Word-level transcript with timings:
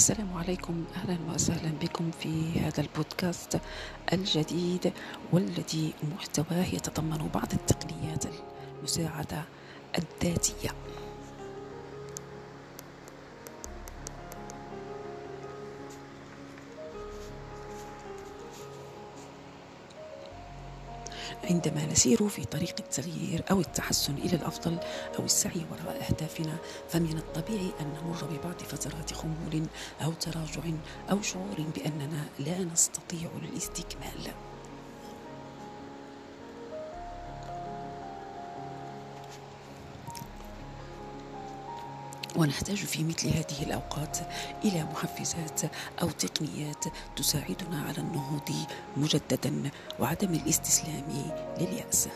السلام 0.00 0.34
عليكم. 0.36 0.84
أهلا 0.96 1.18
وسهلا 1.34 1.70
بكم 1.82 2.10
في 2.10 2.60
هذا 2.60 2.80
البودكاست 2.80 3.60
الجديد 4.12 4.92
والذي 5.32 5.92
محتواه 6.16 6.64
يتضمن 6.74 7.28
بعض 7.34 7.52
التقنيات 7.52 8.24
المساعدة 8.80 9.44
الذاتية. 9.98 10.70
عندما 21.44 21.86
نسير 21.86 22.28
في 22.28 22.44
طريق 22.44 22.74
التغيير 22.78 23.44
أو 23.50 23.60
التحسن 23.60 24.14
إلى 24.14 24.36
الأفضل 24.36 24.78
أو 25.18 25.24
السعي 25.24 25.64
وراء 25.70 26.06
أهدافنا 26.08 26.56
فمن 26.88 27.18
الطبيعي 27.18 27.70
أن 27.80 27.86
نمر 27.86 28.24
ببعض 28.24 28.58
فترات 28.58 29.12
خمول 29.12 29.66
أو 30.04 30.12
تراجع 30.12 30.62
أو 31.10 31.22
شعور 31.22 31.66
بأننا 31.76 32.24
لا 32.38 32.64
نستطيع 32.64 33.30
الاستكمال. 33.42 34.49
ونحتاج 42.36 42.76
في 42.76 43.04
مثل 43.04 43.28
هذه 43.28 43.62
الأوقات 43.62 44.18
إلى 44.64 44.84
محفزات 44.84 45.60
أو 46.02 46.10
تقنيات 46.10 46.84
تساعدنا 47.16 47.82
على 47.88 47.98
النهوض 47.98 48.50
مجددا 48.96 49.70
وعدم 50.00 50.34
الاستسلام 50.34 51.32
لليأس. 51.60 52.08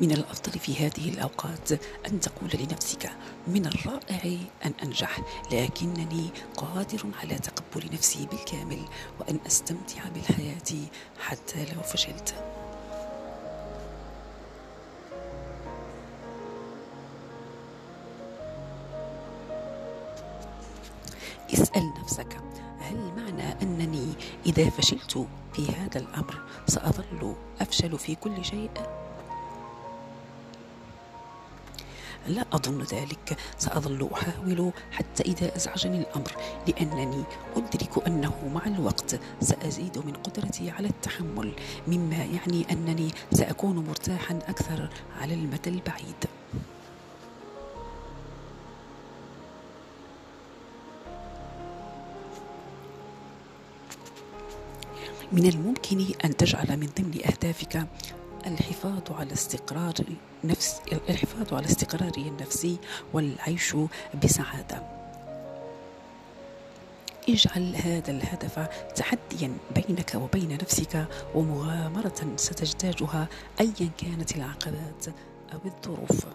من 0.00 0.12
الأفضل 0.12 0.58
في 0.58 0.74
هذه 0.86 1.08
الأوقات 1.08 1.72
أن 2.06 2.20
تقول 2.20 2.50
لنفسك 2.54 3.10
من 3.46 3.66
الرائع 3.66 4.38
أن 4.64 4.72
أنجح 4.82 5.20
لكنني 5.52 6.30
قادر 6.56 7.06
على 7.22 7.38
تقبل 7.38 7.92
نفسي 7.92 8.26
بالكامل 8.26 8.84
وأن 9.20 9.38
أستمتع 9.46 10.08
بالحياة 10.14 10.86
حتى 11.20 11.64
لو 11.74 11.82
فشلت. 11.82 12.34
اسأل 21.54 21.92
نفسك 22.02 22.36
هل 22.80 22.96
معنى 23.16 23.62
أنني 23.62 24.12
إذا 24.46 24.70
فشلت 24.70 25.26
في 25.52 25.66
هذا 25.72 25.98
الأمر 25.98 26.40
سأظل 26.66 27.34
أفشل 27.60 27.98
في 27.98 28.14
كل 28.14 28.44
شيء؟ 28.44 28.70
لا 32.28 32.44
أظن 32.52 32.82
ذلك. 32.82 33.36
سأظل 33.58 34.08
أحاول 34.12 34.72
حتى 34.90 35.22
إذا 35.22 35.56
أزعجني 35.56 35.98
الأمر 35.98 36.32
لأنني 36.68 37.24
أدرك 37.56 38.06
أنه 38.06 38.48
مع 38.54 38.66
الوقت 38.66 39.20
سأزيد 39.40 39.98
من 39.98 40.12
قدرتي 40.12 40.70
على 40.70 40.88
التحمل 40.88 41.52
مما 41.88 42.16
يعني 42.16 42.66
أنني 42.70 43.10
سأكون 43.32 43.76
مرتاحا 43.88 44.38
أكثر 44.48 44.88
على 45.20 45.34
المدى 45.34 45.70
البعيد. 45.70 46.24
من 55.32 55.46
الممكن 55.46 56.06
أن 56.24 56.36
تجعل 56.36 56.76
من 56.76 56.88
ضمن 56.98 57.20
أهدافك 57.26 57.86
الحفاظ 58.46 59.12
على 59.12 59.32
استقرار 59.32 59.94
نفس 60.44 60.80
الحفاظ 61.10 61.54
على 61.54 61.66
استقراري 61.66 62.28
النفسي 62.28 62.76
والعيش 63.12 63.76
بسعادة. 64.24 64.82
اجعل 67.28 67.76
هذا 67.76 68.10
الهدف 68.10 68.68
تحديا 68.96 69.52
بينك 69.74 70.14
وبين 70.14 70.58
نفسك 70.62 71.06
ومغامرة 71.34 72.32
ستجتازها 72.36 73.28
أيا 73.60 73.90
كانت 73.98 74.36
العقبات 74.36 75.06
أو 75.52 75.58
الظروف. 75.64 76.26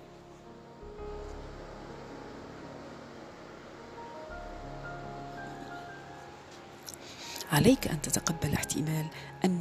عليك 7.52 7.88
أن 7.88 8.02
تتقبل 8.02 8.54
احتمال 8.54 9.06
أن 9.46 9.61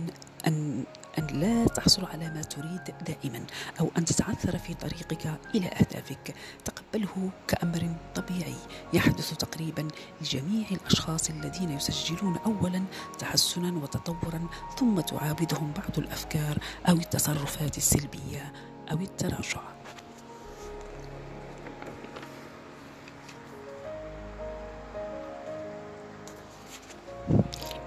لا 1.41 1.65
تحصل 1.65 2.05
على 2.05 2.31
ما 2.31 2.43
تريد 2.43 2.95
دائما 3.07 3.47
أو 3.81 3.91
أن 3.99 4.05
تتعثر 4.05 4.59
في 4.59 4.75
طريقك 4.75 5.41
إلى 5.55 5.67
أهدافك 5.67 6.35
تقبله 6.65 7.31
كأمر 7.49 7.97
طبيعي. 8.15 8.57
يحدث 8.93 9.35
تقريبا 9.37 9.89
لجميع 10.21 10.67
الأشخاص 10.71 11.31
الذين 11.31 11.71
يسجلون 11.71 12.37
أولا 12.37 12.83
تحسنا 13.19 13.83
وتطورا 13.83 14.47
ثم 14.79 15.01
تعاودهم 15.01 15.73
بعض 15.73 15.99
الأفكار 15.99 16.59
أو 16.89 16.95
التصرفات 16.95 17.77
السلبية 17.77 18.53
أو 18.93 18.97
التراجع. 18.97 19.80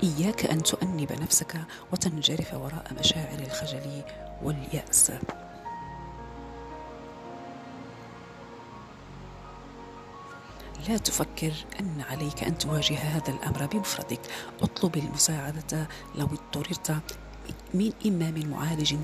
إياك 0.04 0.46
أن 0.46 0.64
تؤنب 0.64 1.12
نفسك 1.12 1.56
وتنجرف 1.92 2.54
وراء 2.54 2.94
مشاعر 3.00 3.40
الخجل 3.40 4.02
واليأس. 4.44 5.12
لا 10.90 10.98
تفكر 10.98 11.54
أن 11.80 12.02
عليك 12.10 12.44
أن 12.44 12.58
تواجه 12.58 12.98
هذا 12.98 13.30
الأمر 13.30 13.66
بمفردك. 13.66 14.20
اطلب 14.62 14.98
المساعدة 14.98 15.88
لو 16.16 16.26
اضطررت 16.26 16.98
من 17.74 17.94
إما 18.06 18.32
من 18.32 18.50
معالج 18.50 18.96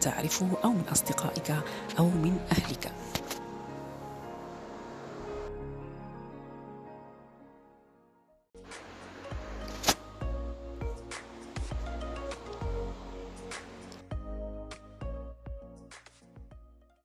تعرفه 0.00 0.48
أو 0.64 0.70
من 0.70 0.84
أصدقائك 0.92 1.54
أو 1.98 2.04
من 2.04 2.38
أهلك. 2.52 2.92